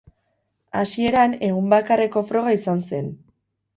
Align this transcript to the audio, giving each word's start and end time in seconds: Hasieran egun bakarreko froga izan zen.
Hasieran 0.79 1.35
egun 1.49 1.69
bakarreko 1.75 2.25
froga 2.31 2.59
izan 2.59 2.83
zen. 2.89 3.13